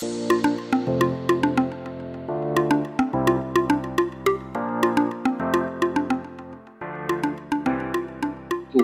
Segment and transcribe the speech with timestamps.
[0.00, 0.04] 不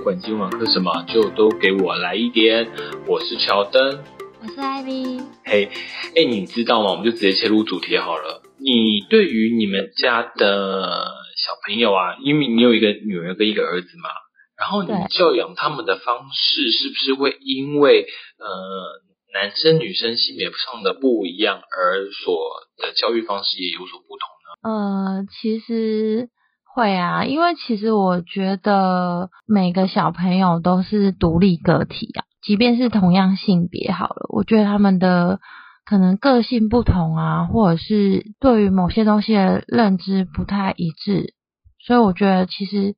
[0.02, 2.68] 管今晚喝什么，就都给我来一点。
[3.06, 4.02] 我是乔登，
[4.42, 5.20] 我是艾薇。
[5.44, 5.70] 嘿，
[6.16, 6.90] 哎，你知道吗？
[6.90, 8.42] 我们就直接切入主题好了。
[8.58, 14.10] 你对于你们家的小朋友啊，因为你有一个女儿跟一个儿子嘛，
[14.58, 18.04] 然后你教养他们的方式是不是会因为
[18.38, 19.03] 呃
[19.34, 22.38] 男生女生性别上的不一样，而所
[22.78, 25.18] 的教育方式也有所不同呢？
[25.18, 26.28] 呃，其实
[26.64, 35.40] 会啊，因为其实我觉得每个小朋友都是独立个体啊，即便是同样性别好了，我觉得他们的
[35.84, 41.34] 可能个性不同啊，或者是对于某些东西的认知不太一致，
[41.84, 42.94] 所以我觉得其实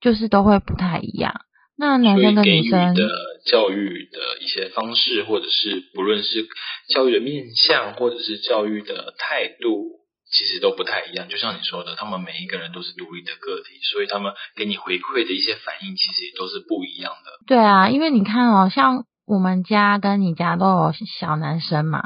[0.00, 1.40] 就是都会不太一样。
[1.76, 3.02] 那男生跟女生，的
[3.46, 6.46] 教育的一些方式，或者是不论是
[6.88, 11.28] 教育的面向，或者是教育的态度，其实都不太一样。
[11.28, 17.30] 就像你说的，他们每一个人都是独立的个体，所以他们给你回馈的一些反应，其实都是不一样的。
[17.46, 22.02] 对啊，因为你看哦，像我们家跟你家都有小男生嘛，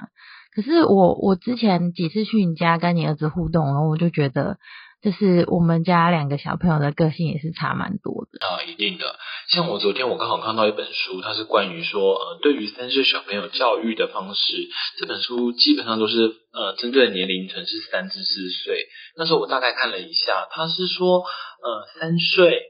[0.54, 4.58] 可是我我之前几次去你家跟你儿子互动，然后我就觉得，
[5.03, 8.47] 就是我们家两个小朋友的个性也是差蛮多的。
[8.47, 9.19] 啊，一定的。
[9.48, 14.69] 像我昨天我刚好看到一本书，它是关于说，呃，对于三岁小朋友教育的方式。
[14.98, 18.89] 这本书基本上都是呃针对年龄层是三至四岁。
[19.17, 22.61] 那时候我大概看了一下，它是说，呃，三岁、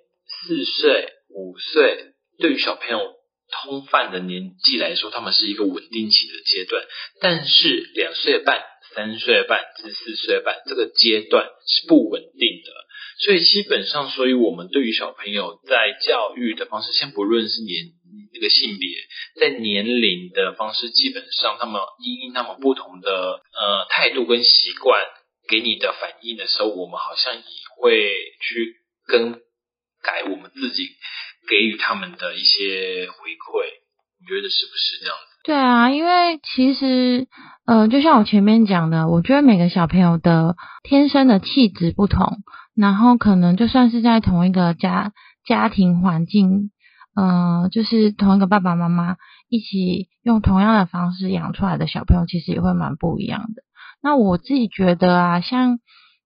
[0.46, 3.00] 四岁、五岁，对于小朋友
[3.64, 6.84] 通贩的年纪来说，他们是一个稳定期的阶段。
[7.20, 8.62] 但是两岁半、
[8.94, 12.70] 三岁半至四岁半这个阶段是不稳定的。
[13.18, 17.92] 所以基本上，所以我们对于小朋友在教育的方式，先不论是年
[18.32, 18.88] 那个性别，
[19.38, 25.04] 在年龄的方式，基本上他们因他们不同的呃态度跟习惯
[25.48, 27.42] 给你的反应的时候，我们好像也
[27.76, 29.32] 会去更
[30.02, 30.88] 改我们自己
[31.46, 33.79] 给予他们的一些回馈。
[34.20, 35.40] 你觉得是不是这样子？
[35.42, 37.26] 对啊，因为其实，
[37.64, 42.38] 呃，就像我前面讲的，我觉得每个小朋友的天生的气质不同，
[42.76, 45.12] 然后可能就算是在同一个家
[45.46, 46.70] 家庭环境，
[47.16, 49.16] 呃，就是同一个爸爸妈妈
[49.48, 53.62] 一起用同样的方式养出来的小朋友，其实也会蛮不一样的。
[54.02, 55.78] 那我自己觉得啊，像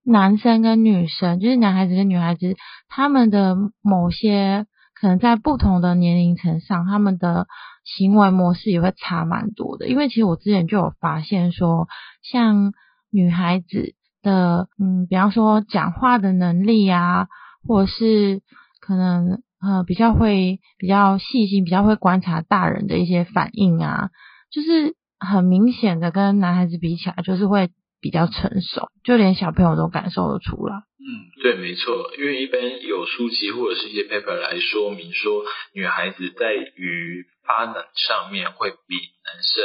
[0.05, 2.57] 男生跟女生，就是男孩子跟女孩子，
[2.89, 7.47] 他们的某些可能在不同的年龄层上，他们的
[7.85, 9.89] 行为模式也会差蛮多的。
[9.89, 11.89] 因为其实我之前就有发现说，
[12.23, 12.73] 像
[13.11, 17.29] 女孩子的，嗯，比方说讲话的能力啊，
[17.67, 18.41] 或者是
[18.81, 24.11] 可能呃比较会比较细心，比较会观察大人的一些反应啊，
[24.51, 30.83] 就是很明显的跟男孩子比起来，就是会比较成熟，就连小朋友都感受得出来。
[31.07, 35.45] 嗯，对，没错，因为一般有书籍或者是一些 paper 来说明说，
[35.75, 39.65] 女孩子在于发展上面会比男生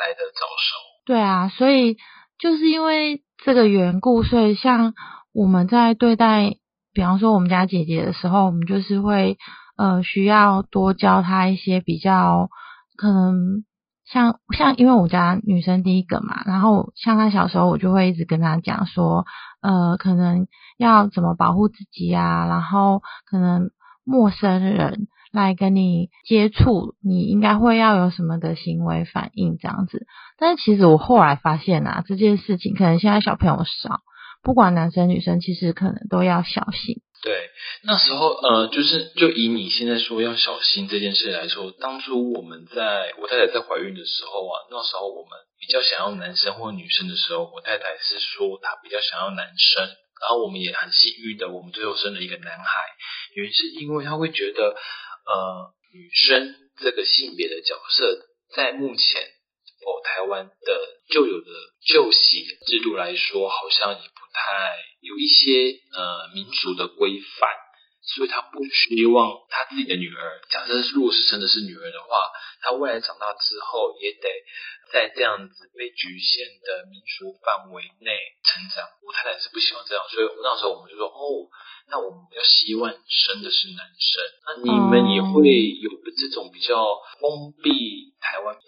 [0.00, 1.04] 来的早熟。
[1.04, 1.98] 对啊，所以
[2.38, 4.94] 就是因为这个缘故，所以像
[5.34, 6.56] 我们在对待，
[6.94, 9.36] 比方说我们家姐姐的时候，我们就是会
[9.76, 12.48] 呃需要多教她一些比较
[12.96, 13.62] 可能
[14.10, 19.26] 像像因为我家女生第一个嘛，然后像她小时候，我就会一直跟她讲说，
[19.60, 20.46] 呃，可能
[20.78, 23.70] 要怎么保护自己啊，然后可能
[24.04, 30.06] 陌生人来跟你接触，你应该会要有什么的行为反应这样子。
[30.38, 34.00] 但是其实我后来发现啊，这件事情可能现在小朋友少，
[34.42, 37.02] 不管男生女生，其实可能都要小心。
[37.20, 37.50] 对，
[37.82, 52.64] 那时候呃，就是就以你现在说要小心这件事来说，当初我们在我太太在怀孕的时候啊，那时候我们比较想要男生或女生的时候，我太太是说她比较想要男生，然后我们也很幸运的，我们最后生了一个男孩，
[53.34, 54.76] 原因是因为她会觉得
[55.26, 58.16] 呃女生这个性别的角色
[58.54, 59.22] 在目前
[59.82, 60.80] 否台湾的
[61.10, 61.50] 旧有的
[61.84, 67.50] 旧习制度来说，好像也不太有一些呃民俗的规范，
[68.14, 72.30] 所以他不希望他自己的女儿，假设如果是真的是女儿的话，
[72.62, 74.28] 她未来长大之后也得
[74.92, 78.14] 在这样子被局限的民俗范围内
[78.44, 78.86] 成长。
[79.02, 81.50] 我太太是不希望这样，所以那时候我们就说，哦，
[81.90, 84.22] 那我们要希望生的是男生。
[84.46, 85.42] 那你们也会
[85.82, 86.74] 有这种比较
[87.20, 88.60] 封闭台湾的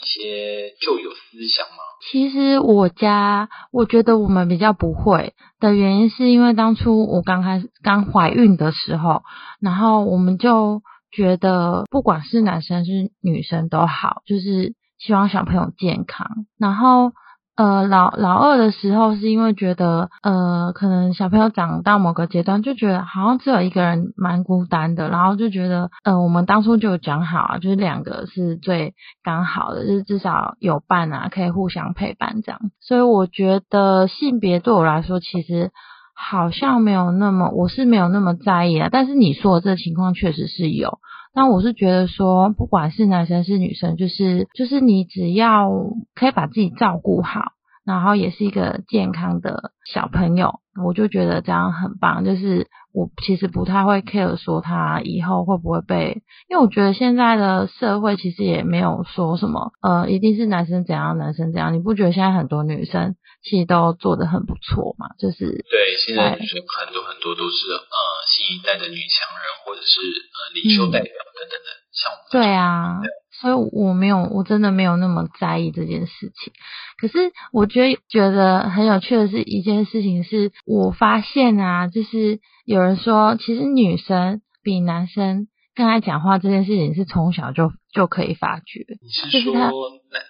[0.00, 1.82] 一些旧有思想吗？
[2.10, 9.22] 其实我家，我觉得我们比较不会的原因，是因为当初我刚开始刚怀孕的时候，
[9.60, 16.28] 然后我们就觉得不管是男生是女生都好，就是希望小朋友健康，
[16.58, 17.12] 然后。
[17.56, 32.60] 呃，老老二的时候是因为觉得，呃，可能小朋友长到某个阶段，就觉得好像只有一个人蛮孤单的，然后就觉得，呃，我们当初就讲好啊，就是两个是最刚好的，就是至少有伴啊，可以互相陪伴这样。
[32.80, 35.70] 所以我觉得性别对我来说，其实
[36.14, 38.88] 好像没有那么，我是没有那么在意啊。
[38.90, 40.98] 但是你说的这情况确实是有。
[41.34, 45.68] 那我是觉得说，不管是男生是女生，就是就是你只要
[46.14, 47.40] 可以把自己照顾好，
[47.84, 52.24] 然后也是一个健康的小朋友，我就觉得这样很棒。
[52.24, 61.74] 就是我其实不太会 care 说他以后会不会被，因为我觉得现在的社会其实也没有说什么，呃，一定是男生怎样，男生怎样。
[61.74, 65.14] 你不觉得现在很多女生其实都做的很不错嘛？
[65.18, 67.96] 就是对，现在女生很多很多都是呃
[68.26, 71.12] 新一代的女强人，或者是呃领袖代表。
[71.12, 73.00] 等等的，像我们对啊，
[73.40, 76.52] 所以我没有，我真的没有那么在意这件事情。
[76.96, 88.86] 可是我觉得觉得很有趣的是一件事情，是我发现啊，就是有人说，其实女生比男生更爱讲话这件事情是从小就就可以发觉。
[89.02, 89.52] 你是说，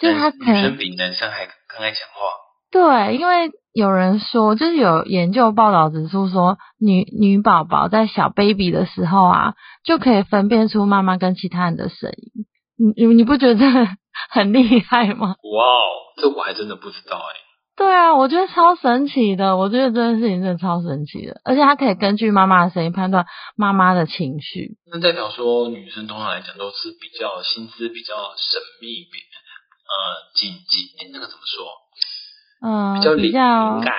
[0.01, 2.44] 就是他女生比男生还更爱讲话？
[2.75, 9.55] 对，因为有人说，就是有研究报道指出说，女女宝宝在小 baby 的时候啊，
[9.85, 12.47] 就可以分辨出妈妈跟其他人的声音。
[12.76, 13.65] 你你你不觉得
[14.29, 15.29] 很厉害吗？
[15.29, 15.87] 哇哦，
[16.21, 17.38] 这我还真的不知道哎。
[17.76, 23.25] 对啊，我觉得超神奇的，我觉得这件事情真的超神奇的，而且它可以根据妈妈的声音判断
[23.55, 24.79] 妈妈的情绪。
[24.91, 29.23] 那代表说，女生通常来讲都是比较心思比较神秘，比
[29.87, 29.94] 呃
[30.35, 31.67] 紧急，那个怎么说？
[32.65, 33.31] 嗯，比较敏
[33.85, 33.93] 感，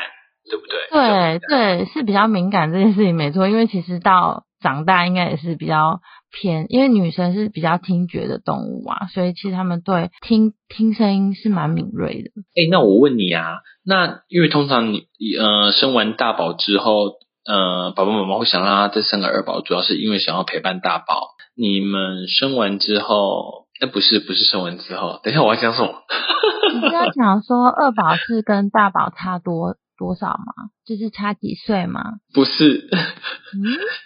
[0.49, 0.79] 对不对？
[0.89, 5.99] 对对，是比较敏感这件事情没错，因为其实到长大应该也是比较
[6.31, 12.31] 偏，因为女生是比较听觉的动物啊，所以其实他们对听听声音是蛮敏锐的。
[12.55, 15.05] 哎，那我问你啊，那因为通常你
[15.39, 17.11] 呃生完大宝之后，
[17.45, 21.35] 呃爸爸妈妈会想让他再生个二宝，主要是因为想要陪伴大宝。
[21.55, 25.93] 你们生完之后，哎不是不是生完之后，等一下我要讲什么？
[26.75, 30.69] 你是要 讲说二宝是跟大宝差多多少吗？
[30.85, 32.01] 就是差几岁吗？
[32.33, 32.89] 不是，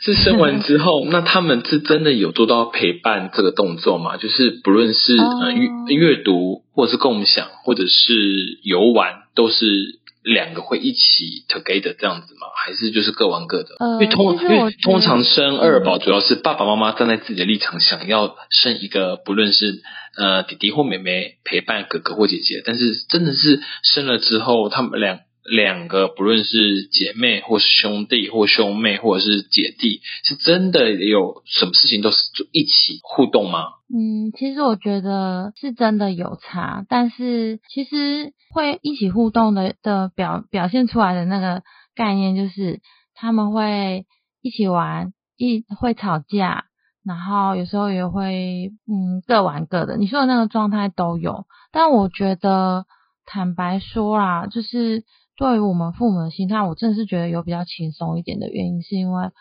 [0.02, 4.16] 是生完之后，那他们是真的有做到陪伴这个动作吗？
[4.18, 9.99] 就是不论是呃阅阅读，或者是共享，或者是游玩，都是。
[10.24, 12.48] 两个会一起 together 这样子吗？
[12.66, 13.76] 还是就是各玩各的？
[13.80, 19.82] 因为通因为通常生二宝主要是爸爸妈妈站在自己的立场，想要生一个不论是
[20.18, 25.20] 呃弟弟或妹妹陪伴哥哥或姐姐，但是真的是生了之后，他们两。
[25.44, 33.64] 两个不论是姐妹或是兄弟或兄妹或者是姐弟，是真的有什么事情都是就一起互动吗？
[33.92, 41.64] 嗯，其实我觉得是真的有差，但是其实会一起互动的的表表现出来的那个
[41.96, 42.82] 概念，就是
[43.16, 44.06] 他们会
[44.42, 46.66] 一起玩，一会吵架，
[47.04, 49.98] 然后有时候也会嗯各玩各的。
[49.98, 52.86] 你说的那个状态都有，但我觉得
[53.26, 55.04] 坦白说啦，就是。
[55.40, 59.32] 对于我们父母的心态，我真的是觉得有比较轻松一点的原因，是因为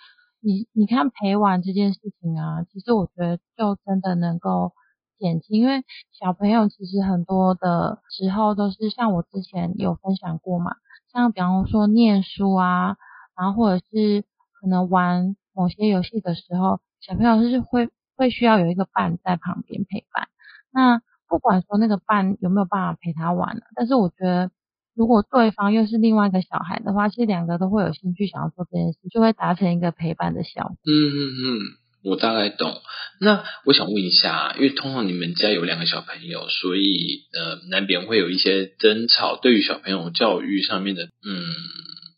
[0.41, 4.71] 你你看陪玩这件事情啊，其实我觉得就真的能够
[5.19, 10.77] 减轻，因为小朋友其实很多的时候都是像我之前有分享过嘛，
[11.13, 12.97] 像比方说念书啊，
[13.37, 14.23] 然后或者是
[14.61, 20.29] 可能玩某些游戏的时候，小朋友就是会会需要有一个伴在旁边陪伴。
[20.71, 24.53] 那不管说那个伴有没有办法陪他玩了，但是我觉得。
[24.99, 30.77] 如果对方又是另外一个小孩的话，其实两个都会有兴趣想要做这件事，就会达成一个陪伴的效果。
[30.85, 31.59] 嗯嗯嗯，
[32.03, 32.75] 我大概懂。
[33.21, 39.39] 那我想问一下，因为通常你们家有两个小朋友，所以呃难免会有一些争吵。
[39.41, 41.47] 对于小朋友教育上面的，嗯，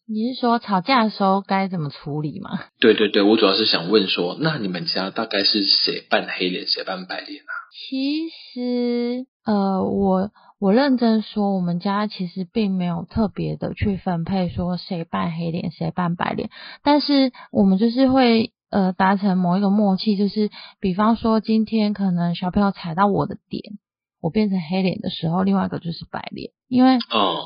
[0.09, 2.61] 你是说吵架的时候该怎么处理吗？
[2.81, 7.53] 对对对，我主要是想问说，那你们家大概是谁扮黑脸，谁扮白脸啊？
[7.75, 10.31] 其实呃我。
[10.61, 16.51] 我认真说，我们家其实并没有特别的去分配说谁扮黑脸谁扮白脸，
[16.83, 23.79] 但是我们就是会呃达成某一个默契，就是比方说今天可能小朋友踩到我的点，
[24.21, 26.99] 我变成黑脸的时候，另外一个就是白脸，因为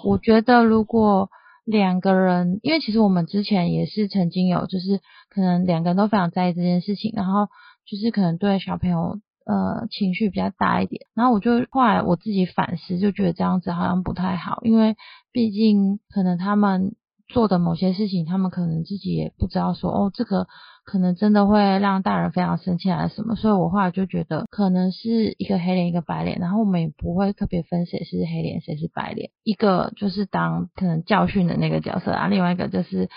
[0.04, 1.30] 我觉得如果
[1.64, 7.47] 两个人，因为其实我们之前也是曾经有，就是可能两个人都非常在意这件事情，然后
[7.87, 9.21] 就是可能对小朋友。
[9.46, 14.96] 呃，情绪比较大一点，然后我就后来我自己反思，就觉得这样子好像不太好，因为
[15.32, 16.94] 毕竟可能他们
[17.28, 20.46] 做的某些事情，他们可能自己也不知道说，哦，这个
[20.84, 33.08] 可能真的会让大人非常生气还是什么，所以我后来就觉得可能是一个黑脸一个白脸，然后我们也不会特别分谁是黑脸谁是白脸，一个就是当可能教训的那个角色啊，另外一个就是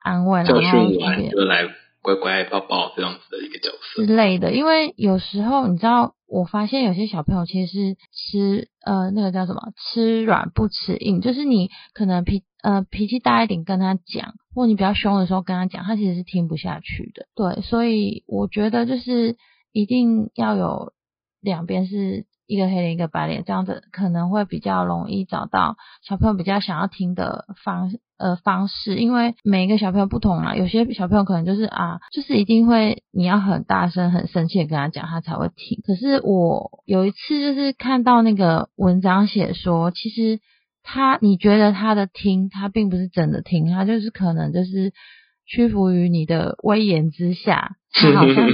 [0.00, 1.62] 安慰，教然后训完就来
[2.02, 4.16] 乖乖抱抱这样子的一个角色之。
[4.16, 17.26] 类的，因为有时候你知道，我发现有些小朋友其实是吃呃那个叫什么吃软不吃硬，就是你可能脾呃脾气大一点跟他讲，或你比较凶的时候跟他讲，他其实是听不下去的。
[17.34, 19.36] 对，所以我觉得就是
[19.72, 20.92] 一定要有
[21.40, 35.80] 两边是一个黑脸一个白脸，这样子可能会比较容易找到小朋友比较想要听的方呃方式，因为每一个小朋友不同嘛，有些小朋友可能就是啊，就是一定会你要很大声很生气的跟他讲，他才会听。
[35.86, 40.40] 可是我有一次就是看到那个文章写说，其实
[40.82, 44.92] 他你觉得他的听，他并不是真的听，他就是可能就是
[45.52, 48.48] 屈服于你的威严之下， 他好像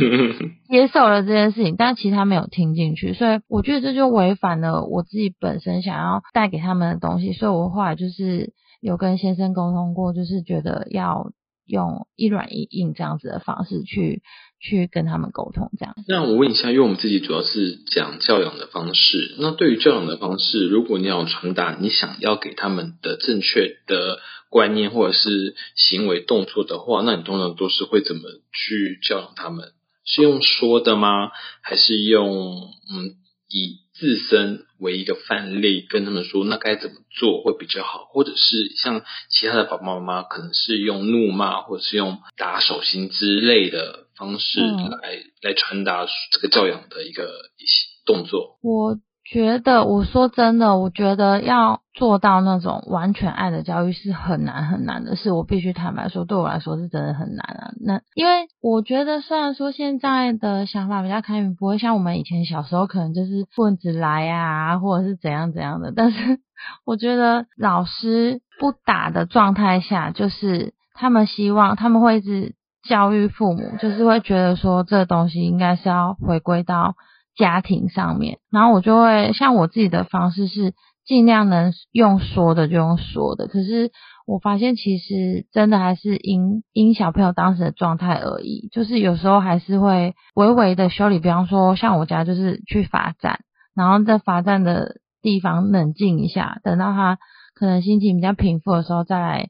[0.68, 11.30] 接受了这件事情，但其实他没有听进去，所以我觉得这就违反了我自己本身想要带给他们的东西，所以我后来就是有跟先生沟通过，就是觉得要
[11.66, 14.22] 用一软一硬这样子的方式去
[14.60, 15.94] 去跟他们沟通，这样。
[16.06, 28.22] 那我问一下，因为我们自己主要是讲教养的方式，那对于教养的方式，如果你要传达你想要给他们的正确的观念或者是行为动作的话，那你通常都是会怎么
[28.52, 29.72] 去教养他们？
[30.04, 31.30] 是用说的吗？
[31.62, 33.14] 还是用嗯
[33.50, 38.06] 以自身为一个范例跟他们说，那该怎么做会比较好？
[38.12, 44.98] 或者是像其他的爸爸妈妈，可能是用怒骂或者是用打手心之类的方式嗯来、
[45.42, 48.58] 来传达这个教养的一个一些动作。
[48.62, 48.98] 我
[49.30, 55.30] 觉得，我说真的，我觉得要做到那种完全爱的教育是很难很难的事。
[55.32, 57.72] 我必须坦白说，对我来说是真的很难啊。
[57.78, 65.92] 那因为我觉得，虽然说现在的想法比较开明，不会像我们以前小时候可能就是棍子来啊，或者是怎样怎样的。
[65.94, 66.38] 但是
[66.86, 72.54] 我觉得老师不打的状态下，就是他们希望他们会一直
[72.88, 76.94] 教育父母，就是会觉得说这东西应该是要回归到
[77.36, 80.72] 家庭上面，然后我就会像我自己的方式是
[81.06, 83.90] 尽量能用说的就用说的，可是
[84.26, 93.40] 我发现其实真的还是因因小朋友当时的状态而已，就是有时候还是会微微的修理，比方说像我家就是去罚站，
[93.74, 97.18] 然后在罚站的地方冷静一下，等到他
[97.54, 99.48] 可能心情比较平复的时候再来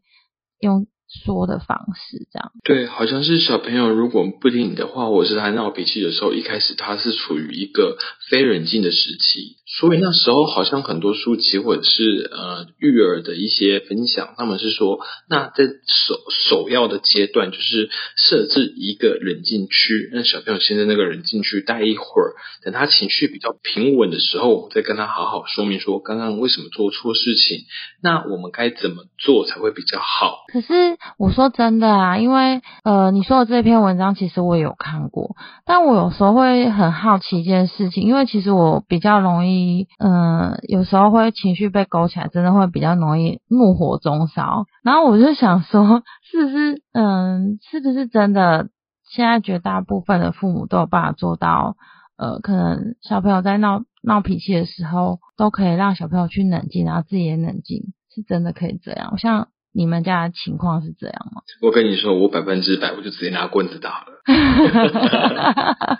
[0.61, 2.53] 用说的方式这样。
[2.65, 7.99] 对，好像是小朋友如果不听你的话，或者是他闹脾气的时候，一开始他是处于一个
[8.31, 22.33] 非冷静的时期，所以那时候好像很多书籍或者是呃育儿的一些分享，他们是说，那在首首要的阶段就是设置一个冷静区，让小朋友先在那个冷静区待一会儿，
[22.65, 27.67] 等他情绪比较平稳的时候，我再跟他好好说明说刚刚为什么做错事情，
[28.03, 30.47] 那我们该怎么做才会比较好。
[30.51, 39.58] 可是我说真的啊，因为呃，你说的这篇文章其实我也有看过，但我有时候会很好奇一件事情，因为其实我比较容易，
[39.99, 44.67] 嗯、有时候会情绪被勾起来，真的会比较容易怒火中烧。
[44.83, 48.69] 然后我就想说，是不是，嗯，是不是真的？
[49.11, 51.77] 现在绝大部分的父母都有办法做到，
[52.19, 59.09] 呃，可能小朋友在闹闹脾气的时候，都可以让小朋友去冷静，然后自己也冷静，是真的可以这样。
[59.13, 59.49] 我像
[59.79, 61.43] 你们家的情况是这样吗？
[61.63, 64.07] 我跟你说，我百分之百，我就直接拿棍子打了。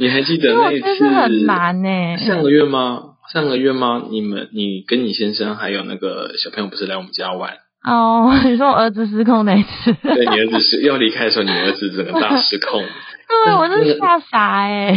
[0.00, 3.00] 你还记得那一次很难呢、上个月吗？
[3.32, 4.02] 上个月吗？
[4.10, 7.54] 你们，你跟你先生还有那个小朋友不是来我们家玩？
[7.88, 12.82] 哦，你说我儿子失控那一次，对你儿子是要离开的时候，你儿子整个大失控。
[13.46, 14.90] 对我是吓傻哎、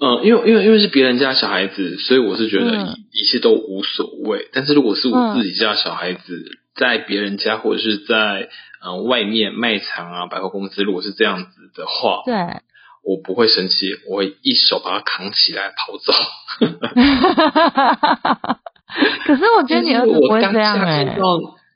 [0.00, 4.48] 嗯，因为因为因为是别人家小孩子，所以我是觉得嗯一一切都无所谓。
[4.52, 8.48] 但是如果是我嗯自己家小孩子，在别人家或者是在
[8.82, 12.34] 呃外面卖场啊、百货公司，如果是这样子的话，对，
[13.04, 16.12] 我不会生气，我会一手把他扛起来跑走。
[19.24, 20.78] 可是我觉得你儿子不会这样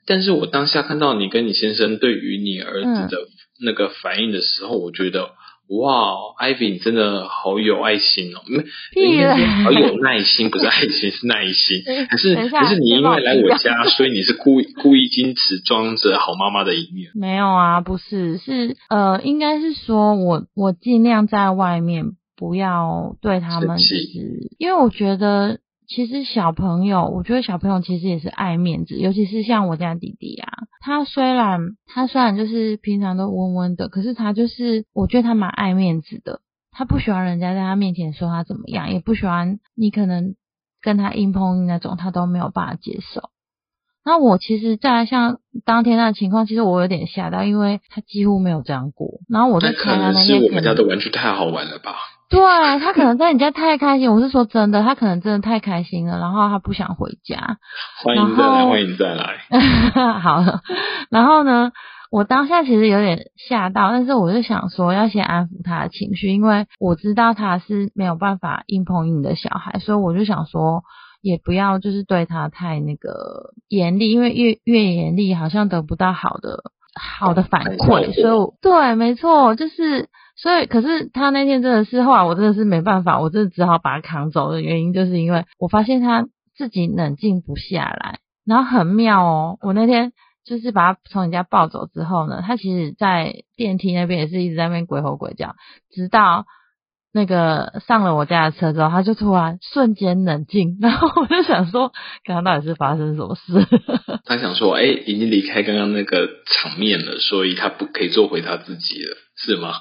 [0.05, 3.27] 但是我当下看到你跟你先生对于你儿子的
[3.59, 5.31] 那个反应的时候，我觉得。
[5.67, 8.39] 哇，Ivy，你真的好有爱心哦！
[9.63, 11.81] 好有耐心，不是爱心，是耐心。
[12.09, 17.09] 可是，可是你因为来我我家，所以你是故意故意矜持，装着好妈妈的一面。
[17.15, 23.95] 没有啊，不是，是呃，应该是说我我尽量在外面不要对他们，就是
[24.59, 25.57] 因为我觉得
[25.87, 30.49] 其实小朋友，我觉得小朋友其实也是爱面子，尤其是像我家弟弟啊，
[30.81, 40.35] 他虽然他虽然就是平常都温温的，可是他就是我觉得他蛮爱面子的，他不喜欢人家在他面前说他怎么样，也不喜欢你可能
[40.81, 43.29] 跟他硬碰硬那种，他都没有办法接受。
[44.07, 49.19] 那我其实，在像当天那情况，其实我有点吓到，因为他几乎没有这样过。
[49.27, 51.95] 然后我就看他那天是我们家的玩具太好玩了吧？
[52.29, 52.39] 对
[52.79, 57.57] 他可能在你家太开心，我是说真的，他可能真的太开心了，然后他不想回家。
[58.03, 59.39] 欢迎再来，欢迎再来。
[60.19, 60.61] 好了，
[61.09, 61.71] 然后呢，
[62.11, 70.83] 我当下其实有点吓到，但是我就想说要先安抚他的情绪，因为我知道他是没有办法硬碰硬的小孩，所以我就想说。
[71.21, 76.59] 也不要就是对他太那个严厉，因为越越严厉好像得不到好的
[76.93, 90.11] 好的反馈，所以对，没错，就是所以，可是他那天真的是后来我真的是没办法，我真的只好把他扛走的原因，就是因为我发现他自己冷静不下来，然后很妙哦，我那天
[90.45, 95.55] 就是把他从人家抱走之后呢，他其实在电梯那边也是一直在那边鬼吼鬼叫，
[95.91, 96.45] 直到。
[97.17, 101.93] 那个上了我家的车之后，他就突然瞬间冷静，然后我就想说，
[102.25, 103.65] 刚刚到底是发生什么事？
[104.27, 109.73] 他想说，哎，已经离开刚刚那个场面了，所以他不可以做回他自己了，是吗？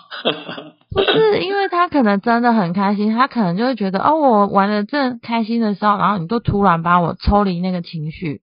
[0.90, 8.40] 不是，因为他可能真的很开心，他可能就会觉得，哦，我玩的正开心的时候，然后你都突然把我抽离那个情绪。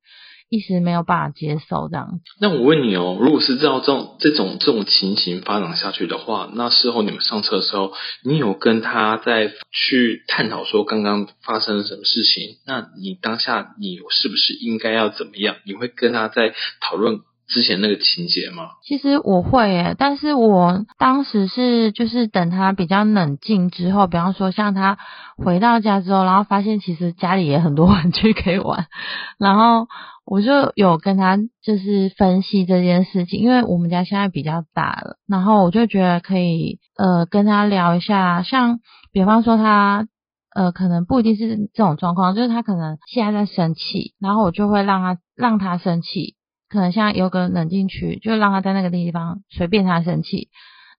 [0.53, 2.19] 一时没有办法接受这样子。
[2.41, 7.93] 那我问你哦，如果是照这种这种这种情形发展下去的话，那事后你们上车的时候，
[8.25, 12.57] 你有跟他在去探讨说刚刚发生了什么事情？
[12.67, 15.55] 那你当下你是不是应该要怎么样？
[15.65, 17.21] 你会跟他在讨论？
[17.51, 18.63] 之前那个情节吗？
[18.83, 24.97] 其实我会诶，但是我当时是就是等他比较冷静之后，比方说像他
[25.37, 28.87] 回到家之后，然后发现其实家里也很多玩具可以玩，
[29.37, 29.87] 然后
[30.25, 38.79] 我就有跟他就是分析这件事情，因为我们家现在比较大了，然后我就觉得可以呃跟他聊一下，像
[39.11, 40.07] 比方说他
[40.55, 46.35] 呃可能不一定是这种状况，就是他可能现在在生气，然后我就会让他让他生气。
[46.71, 50.47] 可能像有个冷静区，就让他在那个地方随便他生气，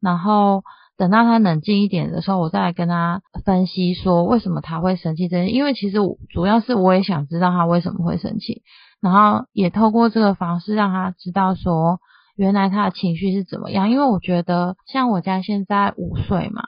[0.02, 0.64] 然后
[0.98, 5.28] 等到他冷静一点的时候，我再来跟他分析说为什么他会生气。
[5.28, 5.96] 这因为其实
[6.28, 8.62] 主要是我也想知道他为什么会生气，
[9.00, 12.00] 然后也透过这个方式让他知道说
[12.36, 13.88] 原来他的情绪是怎么样。
[13.88, 16.64] 因为我觉得像我家现在五岁嘛，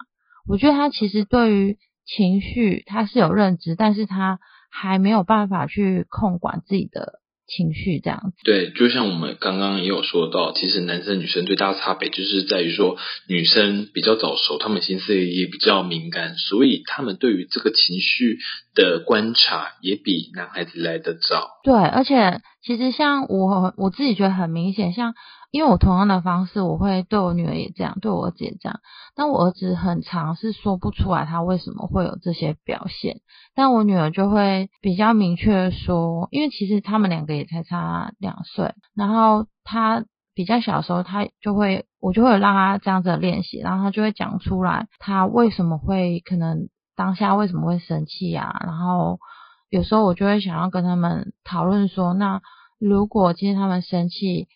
[0.49, 1.77] 我觉得他其实对于
[2.07, 7.21] 情绪他是有认知，但是他还没有办法去控管自己的。
[7.47, 12.97] 情绪这样子，对，就像我们刚刚也有说到，其实男生女生最大的差别就是在于说，
[13.29, 18.39] 女生比较早熟，她们心思也比较敏感，所以她们对于这个情绪
[18.75, 21.51] 的观察也比男孩子来得早。
[21.63, 25.15] 对，而且其实像我我自己觉得很明显，像。
[25.55, 28.81] 因为我同样的方式，我会对我女儿也这样，对我儿子也这样。
[29.15, 33.21] 但我儿子很常是说不出来他为什么会有这些表现，
[33.55, 49.21] 但我女儿就会比较明确说，因为其实他们两个也才差两岁，然后他比较小的时候，他就会我就会让他这样子练习，然后他就会讲出来他为什么会可能当下为什么会生气啊，然后
[49.71, 52.43] 有时候我就会想要跟他们讨论说，那
[52.81, 54.49] 如果今天他们生气。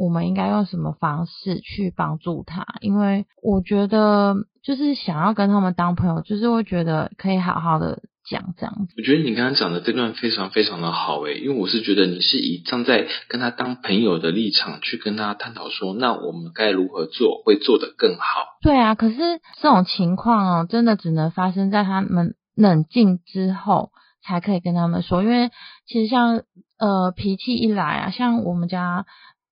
[0.00, 2.64] 我们应该用什么方式去帮助他？
[2.80, 8.94] 因为我觉得就是想要跟他们当朋友，就是会觉得可以好好的讲这样子。
[8.96, 18.24] 我觉得你刚刚讲的这段非常非常的好诶，因为我是觉得你是以站在跟他当朋友的立场去跟他探讨说，那我们该如何做会做得更好？
[18.62, 19.16] 对啊，可是
[19.60, 23.90] 这种情况哦，真的只能发生在他们冷静之后
[24.24, 25.50] 才可以跟他们说，因为
[25.86, 26.42] 其实像
[26.78, 29.04] 呃脾气一来啊，像我们家。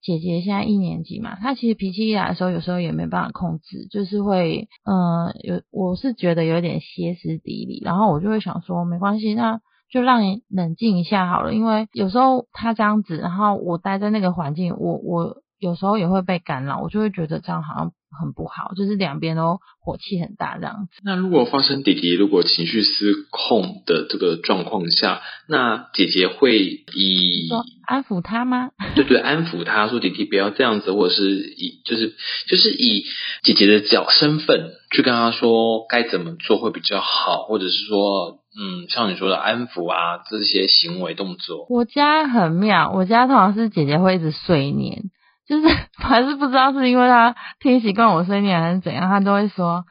[0.08, 17.92] 姐姐现在一年级嘛，她其实脾气一来的时候，有时候也没办法控制，就是会，嗯，有我是觉得有点歇斯底里，然后我就会想说，没关系，那就让你冷静一下好了，因为有时候她这样子，然后我待在那个环境，我我有时候也会被干扰，我就会觉得这样好像。
[18.20, 21.00] 很不好，就是两边都火气很大这样子。
[21.02, 27.48] 那如果发生弟弟如果情绪失控的这个状况下，那姐姐会以
[27.86, 28.70] 安抚他吗？
[28.94, 32.14] 对对，安抚他说弟弟不要这样子，或者是以就是
[32.48, 33.04] 就是以
[33.42, 41.66] 姐姐的角身份去跟他说该怎么做会比较好，或者是说嗯，像你说的安抚啊这些行为动作。
[41.70, 45.10] 我家很妙，我家通常是姐姐会一直碎念。
[45.48, 49.84] 就是 还是不知道是因为他听习惯我声音还是怎样，他都会说，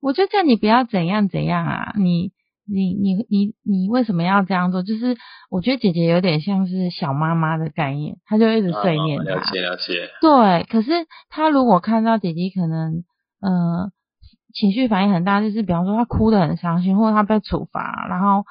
[0.00, 2.30] 我就叫你不要怎样怎样啊，你
[2.72, 4.82] 你你你你为什么要这样做？
[4.84, 5.16] 就是
[5.50, 9.24] 我觉得姐姐有点像是小妈妈的概念，她就一直碎念他。
[9.24, 10.08] 了解了解。
[10.20, 10.90] 对，可是
[11.28, 13.02] 她如果看到姐姐可能
[13.40, 13.90] 呃
[14.54, 18.44] 情绪反应很大，就是比方说她哭得很伤心，或者她被处罚，然后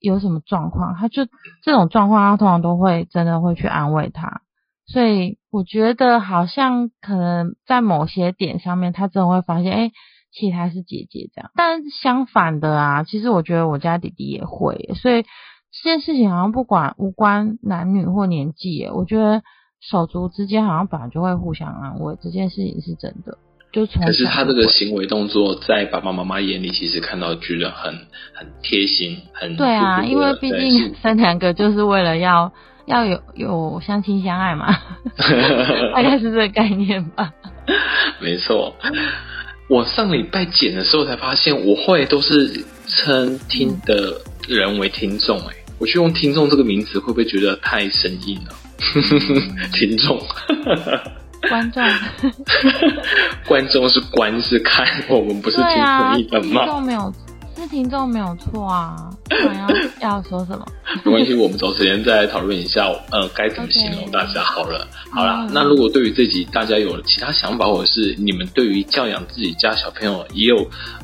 [0.00, 1.26] 有什么状况，她就
[1.62, 4.40] 这种状况，她通常都会真的会去安慰她。
[4.86, 9.90] 所以我觉得好像可能在某些点上面，他真的会发现，哎。
[10.32, 19.42] 其实他是姐姐这样，但相反的啊，其实我觉得我家弟弟也会，所以这件事情好像不管无关男女或年纪，我觉得
[19.80, 23.38] 手足之间好像本来就会互相安慰，这件事情是真的。
[23.72, 27.92] 就从可是他这个行为动作，在爸爸妈妈眼里，其实看到觉得很
[28.32, 32.52] 很贴心，很对啊，因为毕竟生两个就是为了要
[32.90, 34.76] 要有有相亲相爱嘛，
[35.94, 37.32] 大概是这个概念吧。
[38.20, 38.74] 没错。
[39.68, 48.50] 我上礼拜剪的时候才发现，我会都是称听的人为听众，哎，我去用听众这个名词，会不会觉得太生硬了？
[49.72, 50.20] 听众，
[51.48, 51.84] 观众，
[53.46, 56.64] 观众是观是看，我们不是听生意的吗？
[56.64, 57.14] 听众没有。
[57.70, 59.10] 是听众没有错啊，
[60.00, 60.66] 要 要说什么？
[61.04, 64.86] 没关系，我们找时间再讨论一下，呃，该怎么形容大家好了。
[65.12, 70.56] 好了，那如果对于这集大家有其他想法，或者是你们对于教养自己家小朋友也有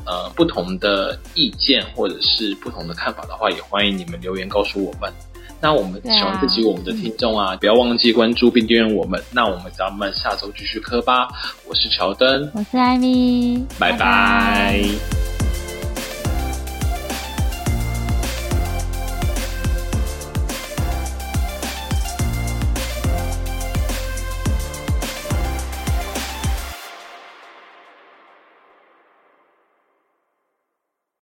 [0.05, 5.11] 呃不同的意见，或者是不同的看法的话，也欢迎你们留言告诉我们。
[5.59, 9.19] 那我们喜欢这集我们的听众啊，不要忘记关注并订阅我们。
[9.31, 11.27] 那我们咱们下周继续磕吧。
[11.67, 15.16] 我是乔登，我是艾米，拜拜。